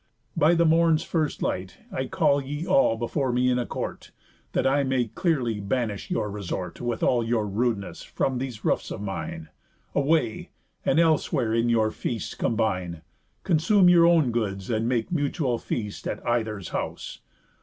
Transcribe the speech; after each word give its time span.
By 0.35 0.55
the 0.55 0.65
morn's 0.65 1.03
first 1.03 1.43
light, 1.43 1.77
I'll 1.91 2.07
call 2.07 2.41
ye 2.41 2.65
all 2.65 2.97
before 2.97 3.31
me 3.31 3.51
in 3.51 3.59
a 3.59 3.67
Court, 3.67 4.09
That 4.53 4.65
I 4.65 4.81
may 4.81 5.05
clearly 5.09 5.59
banish 5.59 6.09
your 6.09 6.31
resort, 6.31 6.81
With 6.81 7.03
all 7.03 7.23
your 7.23 7.47
rudeness, 7.47 8.01
from 8.01 8.39
these 8.39 8.65
roofs 8.65 8.89
of 8.89 8.99
mine. 8.99 9.49
Away; 9.93 10.49
and 10.83 10.99
elsewhere 10.99 11.53
in 11.53 11.69
your 11.69 11.91
feasts 11.91 12.33
combine. 12.33 13.03
Consume 13.43 13.89
your 13.89 14.07
own 14.07 14.31
goods, 14.31 14.71
and 14.71 14.89
make 14.89 15.11
mutual 15.11 15.59
feast 15.59 16.07
At 16.07 16.25
either's 16.27 16.69
house. 16.69 17.19